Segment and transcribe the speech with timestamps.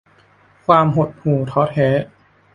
[0.65, 1.87] ความหดหู่ท้อแท้